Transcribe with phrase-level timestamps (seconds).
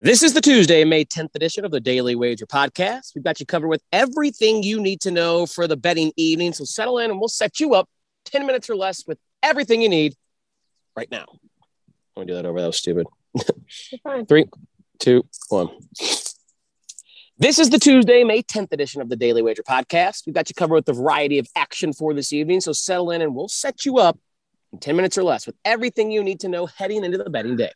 [0.00, 3.16] This is the Tuesday, May 10th edition of the Daily Wager podcast.
[3.16, 6.52] We've got you covered with everything you need to know for the betting evening.
[6.52, 7.88] So settle in and we'll set you up
[8.26, 10.14] 10 minutes or less with everything you need
[10.96, 11.24] right now.
[11.28, 12.60] I'm going to do that over.
[12.60, 13.08] That was stupid.
[14.28, 14.44] Three,
[15.00, 15.70] two, one.
[17.38, 20.26] This is the Tuesday, May 10th edition of the Daily Wager podcast.
[20.26, 22.60] We've got you covered with a variety of action for this evening.
[22.60, 24.16] So settle in and we'll set you up
[24.72, 27.56] in 10 minutes or less with everything you need to know heading into the betting
[27.56, 27.72] day.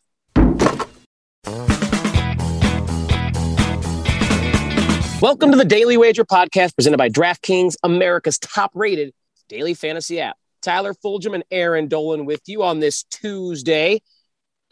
[5.23, 9.15] Welcome to the Daily Wager podcast presented by DraftKings, America's top rated
[9.49, 10.37] daily fantasy app.
[10.63, 14.03] Tyler Fulghum and Erin Dolan with you on this Tuesday.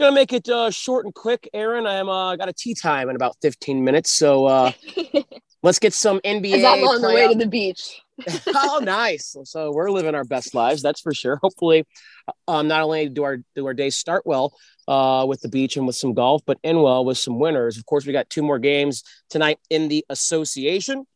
[0.00, 1.86] Gonna make it uh, short and quick, Erin.
[1.86, 4.72] I'm uh, got a tee time in about 15 minutes, so uh,
[5.62, 6.54] let's get some NBA.
[6.54, 8.00] Is that on the way to the beach?
[8.48, 9.36] oh, nice!
[9.44, 11.38] So we're living our best lives, that's for sure.
[11.42, 11.84] Hopefully,
[12.48, 14.54] um, not only do our do our days start well,
[14.88, 17.78] uh, with the beach and with some golf, but end Inwell with some winners.
[17.78, 21.06] Of course, we got two more games tonight in the association.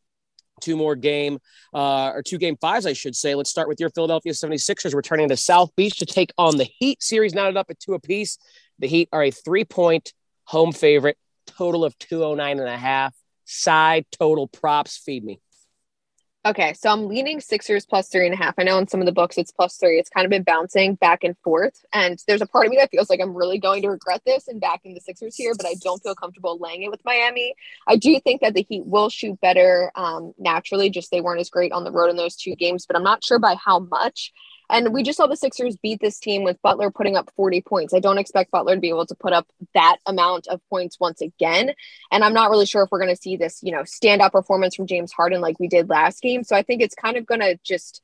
[0.61, 1.39] Two more game,
[1.73, 3.35] uh, or two game fives, I should say.
[3.35, 7.03] Let's start with your Philadelphia 76ers returning to South Beach to take on the Heat.
[7.03, 8.37] Series knotted up at two apiece.
[8.79, 10.13] The Heat are a three point
[10.45, 13.13] home favorite, total of 209 and a half.
[13.43, 15.41] Side total props, feed me.
[16.45, 18.53] Okay, so I'm leaning Sixers plus three and a half.
[18.59, 19.97] I know in some of the books it's plus three.
[19.97, 21.83] It's kind of been bouncing back and forth.
[21.91, 24.47] And there's a part of me that feels like I'm really going to regret this
[24.47, 27.55] and backing the Sixers here, but I don't feel comfortable laying it with Miami.
[27.87, 31.49] I do think that the Heat will shoot better um, naturally, just they weren't as
[31.49, 34.31] great on the road in those two games, but I'm not sure by how much.
[34.69, 37.93] And we just saw the Sixers beat this team with Butler putting up 40 points.
[37.93, 41.21] I don't expect Butler to be able to put up that amount of points once
[41.21, 41.73] again.
[42.11, 44.75] And I'm not really sure if we're going to see this, you know, standout performance
[44.75, 46.43] from James Harden like we did last game.
[46.43, 48.01] So I think it's kind of going to just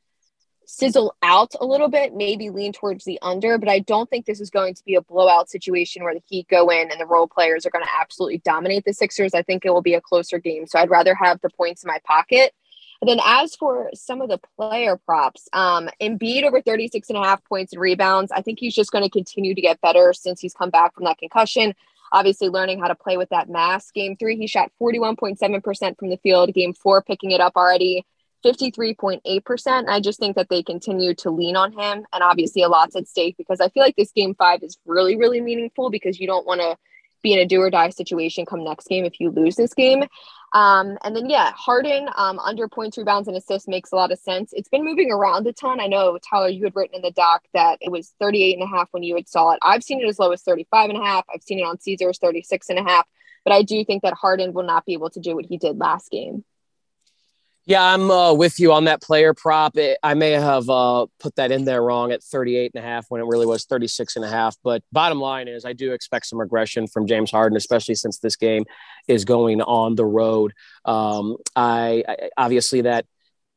[0.72, 4.40] sizzle out a little bit, maybe lean towards the under, but I don't think this
[4.40, 7.28] is going to be a blowout situation where the Heat go in and the role
[7.28, 9.34] players are going to absolutely dominate the Sixers.
[9.34, 10.66] I think it will be a closer game.
[10.68, 12.53] So I'd rather have the points in my pocket
[13.02, 17.24] but then as for some of the player props, um, Embiid over 36 and a
[17.24, 18.31] half points and rebounds.
[18.31, 21.06] I think he's just going to continue to get better since he's come back from
[21.06, 21.74] that concussion.
[22.12, 23.96] Obviously, learning how to play with that mask.
[23.96, 26.53] Game three, he shot 41.7% from the field.
[26.53, 28.06] Game four, picking it up already.
[28.46, 29.88] 53.8%.
[29.88, 32.06] I just think that they continue to lean on him.
[32.14, 35.16] And obviously, a lot's at stake because I feel like this game five is really,
[35.16, 36.78] really meaningful because you don't want to
[37.24, 40.04] be in a do or die situation come next game if you lose this game.
[40.53, 44.19] Um, and then, yeah, Harden um, under points, rebounds, and assists makes a lot of
[44.19, 44.51] sense.
[44.53, 45.79] It's been moving around a ton.
[45.79, 48.67] I know, Tyler, you had written in the doc that it was 38 and a
[48.67, 49.59] half when you had saw it.
[49.62, 51.25] I've seen it as low as 35 and a half.
[51.34, 53.07] I've seen it on Caesars 36 and a half.
[53.45, 55.78] But I do think that Harden will not be able to do what he did
[55.78, 56.44] last game.
[57.66, 59.78] Yeah, I'm uh, with you on that player prop.
[59.78, 63.06] It, I may have uh, put that in there wrong at 38 and a half
[63.10, 64.56] when it really was 36 and a half.
[64.64, 68.36] But bottom line is, I do expect some regression from James Harden, especially since this
[68.36, 68.66] game
[69.08, 70.54] is going on the road.
[70.86, 73.06] Um, I, I obviously that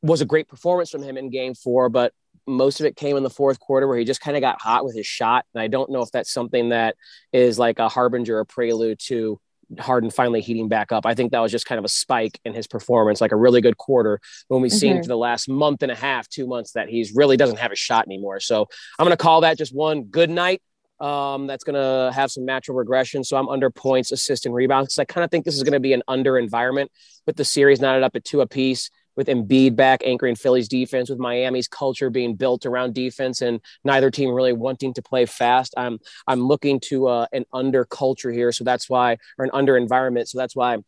[0.02, 2.12] was a great performance from him in game four, but
[2.46, 4.84] most of it came in the fourth quarter where he just kind of got hot
[4.84, 5.46] with his shot.
[5.54, 6.94] And I don't know if that's something that
[7.32, 9.40] is like a harbinger, a prelude to
[9.78, 11.06] Harden finally heating back up.
[11.06, 13.60] I think that was just kind of a spike in his performance, like a really
[13.60, 14.78] good quarter when we've mm-hmm.
[14.78, 17.72] seen for the last month and a half, two months that he's really doesn't have
[17.72, 18.40] a shot anymore.
[18.40, 18.66] So
[18.98, 20.62] I'm going to call that just one good night.
[21.00, 23.24] Um, that's going to have some natural regression.
[23.24, 24.98] So I'm under points, assist, and rebounds.
[24.98, 26.90] I kind of think this is going to be an under environment
[27.26, 31.18] with the series knotted up at two apiece with Embiid back anchoring Philly's defense, with
[31.18, 35.74] Miami's culture being built around defense, and neither team really wanting to play fast.
[35.76, 39.76] I'm I'm looking to uh, an under culture here, so that's why, or an under
[39.76, 40.28] environment.
[40.28, 40.78] So that's why.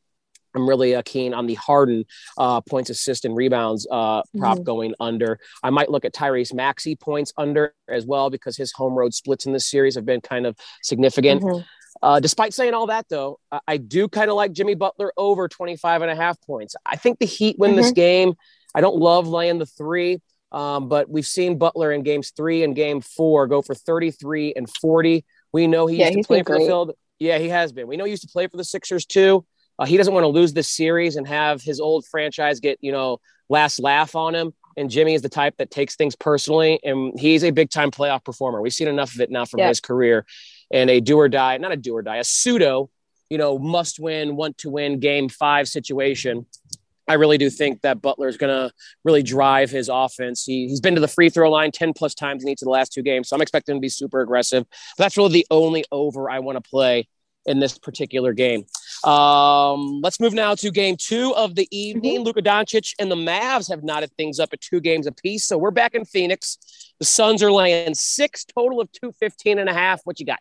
[0.55, 2.07] I'm really uh, keen on the Harden
[2.39, 4.63] uh, points, assist, and rebounds uh, prop mm-hmm.
[4.63, 5.39] going under.
[5.63, 9.45] I might look at Tyrese Maxey points under as well because his home road splits
[9.45, 11.43] in this series have been kind of significant.
[11.43, 11.61] Mm-hmm.
[12.03, 15.49] Uh, despite saying all that, though, I, I do kind of like Jimmy Butler over
[15.49, 16.77] 25 and a half points.
[16.85, 17.81] I think the Heat win mm-hmm.
[17.81, 18.35] this game.
[18.75, 20.21] I don't love laying the three,
[20.53, 24.69] um, but we've seen Butler in games three and game four go for 33 and
[24.69, 25.25] 40.
[25.53, 26.61] We know he yeah, used to play for great.
[26.61, 26.93] the field.
[27.19, 27.87] Yeah, he has been.
[27.87, 29.47] We know he used to play for the Sixers too.
[29.79, 32.93] Uh, he doesn't want to lose this series and have his old franchise get, you
[32.93, 33.19] know,
[33.49, 34.53] last laugh on him.
[34.77, 38.23] And Jimmy is the type that takes things personally, and he's a big time playoff
[38.23, 38.61] performer.
[38.61, 39.69] We've seen enough of it now from yeah.
[39.69, 40.27] his career
[40.71, 42.91] and a do or die, not a do or die, a pseudo,
[43.31, 46.47] you know, must win, want to win game five situation.
[47.09, 48.73] I really do think that Butler is going to
[49.05, 50.45] really drive his offense.
[50.45, 52.71] He, he's been to the free throw line 10 plus times in each of the
[52.71, 53.29] last two games.
[53.29, 54.65] So I'm expecting him to be super aggressive.
[54.97, 57.09] But that's really the only over I want to play
[57.47, 58.67] in this particular game.
[59.05, 62.17] Um, let's move now to game two of the evening.
[62.17, 62.25] Mm-hmm.
[62.25, 65.47] Luka Doncic and the Mavs have knotted things up at two games apiece.
[65.47, 66.59] So we're back in Phoenix.
[66.99, 70.01] The Suns are laying six, total of 215 and a half.
[70.05, 70.41] What you got?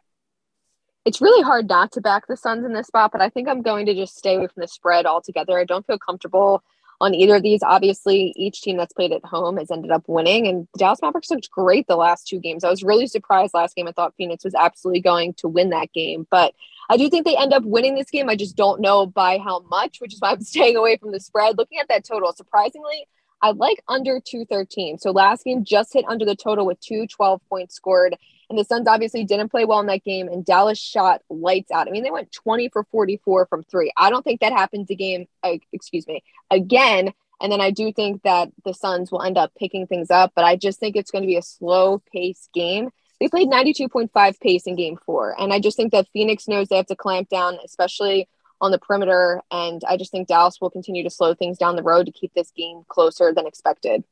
[1.05, 3.61] It's really hard not to back the Suns in this spot, but I think I'm
[3.61, 5.57] going to just stay away from the spread altogether.
[5.59, 6.63] I don't feel comfortable
[6.99, 7.61] on either of these.
[7.61, 11.29] Obviously, each team that's played at home has ended up winning, and the Dallas Mavericks
[11.29, 12.63] looked great the last two games.
[12.63, 13.87] I was really surprised last game.
[13.87, 16.53] I thought Phoenix was absolutely going to win that game, but
[16.89, 18.29] I do think they end up winning this game.
[18.29, 21.19] I just don't know by how much, which is why I'm staying away from the
[21.19, 21.57] spread.
[21.57, 23.07] Looking at that total, surprisingly,
[23.41, 24.97] I like under 213.
[24.97, 28.15] So last game just hit under the total with two 12 points scored.
[28.49, 31.87] And the Suns obviously didn't play well in that game, and Dallas shot lights out.
[31.87, 33.91] I mean, they went 20 for 44 from three.
[33.97, 37.13] I don't think that happens again, uh, excuse me, again.
[37.41, 40.45] And then I do think that the Suns will end up picking things up, but
[40.45, 42.89] I just think it's going to be a slow pace game.
[43.19, 45.39] They played 92.5 pace in game four.
[45.39, 48.27] And I just think that Phoenix knows they have to clamp down, especially
[48.61, 49.41] on the perimeter.
[49.51, 52.33] And I just think Dallas will continue to slow things down the road to keep
[52.33, 54.03] this game closer than expected.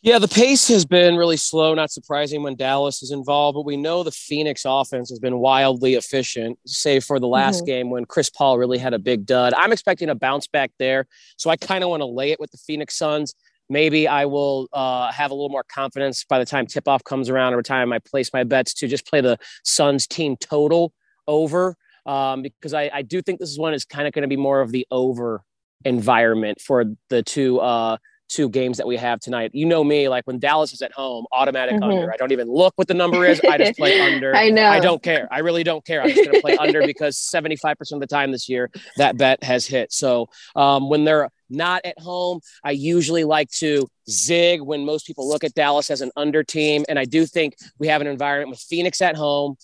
[0.00, 3.76] Yeah, the pace has been really slow, not surprising when Dallas is involved, but we
[3.76, 7.66] know the Phoenix offense has been wildly efficient, save for the last mm-hmm.
[7.66, 9.54] game when Chris Paul really had a big dud.
[9.54, 11.06] I'm expecting a bounce back there.
[11.36, 13.34] So I kind of want to lay it with the Phoenix Suns.
[13.68, 17.28] Maybe I will uh, have a little more confidence by the time tip off comes
[17.28, 20.92] around or time I place my bets to just play the Suns team total
[21.26, 21.74] over
[22.06, 24.36] um, because I, I do think this is one is kind of going to be
[24.36, 25.42] more of the over
[25.84, 27.98] environment for the two uh,
[28.28, 29.50] two games that we have tonight.
[29.54, 31.84] You know me, like when Dallas is at home, automatic mm-hmm.
[31.84, 32.12] under.
[32.12, 33.40] I don't even look what the number is.
[33.40, 34.34] I just play under.
[34.34, 34.68] I know.
[34.68, 35.28] I don't care.
[35.30, 36.02] I really don't care.
[36.02, 39.42] I'm just going to play under because 75% of the time this year that bet
[39.42, 39.92] has hit.
[39.92, 45.28] So um, when they're not at home, I usually like to zig when most people
[45.28, 46.84] look at Dallas as an under team.
[46.88, 49.56] And I do think we have an environment with Phoenix at home,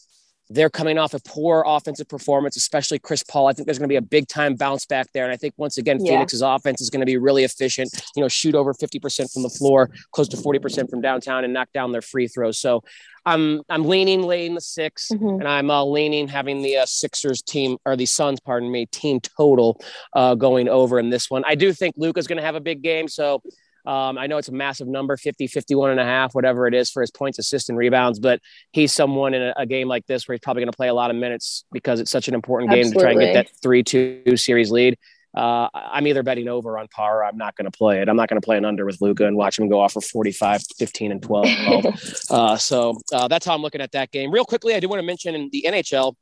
[0.50, 3.46] they're coming off a poor offensive performance, especially Chris Paul.
[3.46, 5.24] I think there's going to be a big time bounce back there.
[5.24, 6.12] And I think once again, yeah.
[6.12, 9.48] Phoenix's offense is going to be really efficient, you know, shoot over 50% from the
[9.48, 12.58] floor, close to 40% from downtown and knock down their free throws.
[12.58, 12.84] So
[13.24, 15.40] I'm, I'm leaning laying the 6 mm-hmm.
[15.40, 19.20] and I'm uh, leaning having the uh, Sixers team or the Suns, pardon me, team
[19.20, 19.80] total
[20.12, 21.42] uh, going over in this one.
[21.46, 23.08] I do think Luka's going to have a big game.
[23.08, 23.42] So
[23.84, 26.90] um, I know it's a massive number 50, 51 and a half, whatever it is
[26.90, 28.40] for his points, assists, and rebounds, but
[28.72, 30.94] he's someone in a, a game like this where he's probably going to play a
[30.94, 32.90] lot of minutes because it's such an important Absolutely.
[32.90, 34.96] game to try and get that 3 2 series lead.
[35.34, 38.08] Uh, I'm either betting over on par or I'm not going to play it.
[38.08, 40.00] I'm not going to play an under with Luka and watch him go off for
[40.00, 41.86] 45, 15, and 12.
[42.30, 44.30] uh, so uh, that's how I'm looking at that game.
[44.30, 46.14] Real quickly, I do want to mention in the NHL,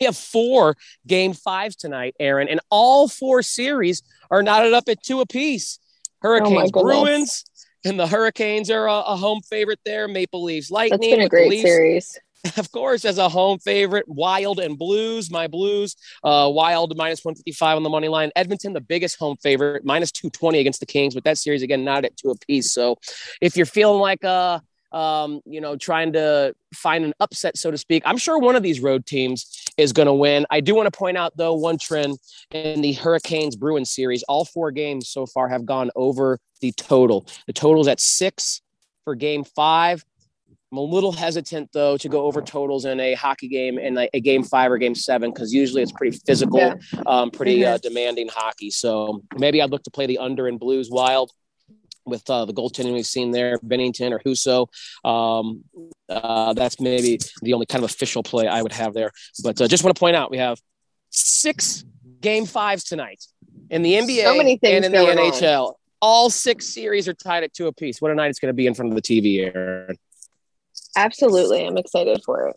[0.00, 0.76] we have four
[1.06, 5.78] game fives tonight, Erin, and all four series are knotted up at two apiece.
[6.22, 7.44] Hurricanes, oh Bruins,
[7.84, 10.08] and the Hurricanes are a, a, home favorite there.
[10.08, 11.00] Maple Leafs, Lightning.
[11.00, 12.18] That's been a great series.
[12.56, 17.76] Of course, as a home favorite, Wild and Blues, my Blues, uh, Wild minus 155
[17.76, 18.30] on the money line.
[18.36, 22.04] Edmonton, the biggest home favorite, minus 220 against the Kings, but that series again not
[22.04, 22.72] at two apiece.
[22.72, 22.96] So
[23.40, 24.60] if you're feeling like uh
[24.92, 28.02] um, you know, trying to find an upset, so to speak.
[28.06, 30.46] I'm sure one of these road teams is going to win.
[30.50, 32.18] I do want to point out, though, one trend
[32.50, 34.22] in the Hurricanes Bruins series.
[34.24, 37.26] All four games so far have gone over the total.
[37.46, 38.62] The total is at six
[39.04, 40.04] for game five.
[40.70, 44.08] I'm a little hesitant though to go over totals in a hockey game in a,
[44.12, 46.74] a game five or game seven because usually it's pretty physical, yeah.
[47.06, 48.70] um, pretty uh, demanding hockey.
[48.70, 51.30] So maybe I'd look to play the under in Blues Wild
[52.08, 54.66] with uh, the goaltending we've seen there, Binnington or Husso.
[55.08, 55.64] Um,
[56.08, 59.10] uh, that's maybe the only kind of official play I would have there.
[59.42, 60.58] But uh, just want to point out we have
[61.10, 61.84] six
[62.20, 63.24] game fives tonight
[63.70, 65.68] in the NBA so and in the NHL.
[65.68, 65.74] On.
[66.00, 68.00] All six series are tied at two apiece.
[68.00, 69.96] What a night it's going to be in front of the TV, Erin.
[70.96, 71.66] Absolutely.
[71.66, 72.56] I'm excited for it.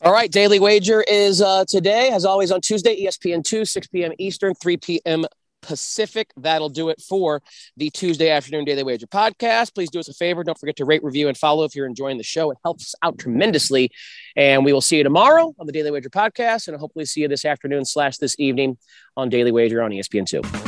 [0.00, 4.12] All right, Daily Wager is uh, today, as always, on Tuesday, ESPN2, 6 p.m.
[4.18, 5.24] Eastern, 3 p.m.
[5.68, 6.30] Pacific.
[6.38, 7.42] That'll do it for
[7.76, 9.74] the Tuesday afternoon Daily Wager podcast.
[9.74, 10.42] Please do us a favor.
[10.42, 12.50] Don't forget to rate, review, and follow if you're enjoying the show.
[12.50, 13.90] It helps us out tremendously.
[14.34, 17.28] And we will see you tomorrow on the Daily Wager podcast and hopefully see you
[17.28, 18.78] this afternoon slash this evening
[19.14, 20.67] on Daily Wager on ESPN2.